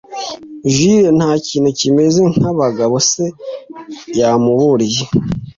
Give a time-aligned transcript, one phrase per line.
[0.73, 3.25] Jule ntakintu kimeze nkabagabo se
[4.19, 5.03] yamuburiye.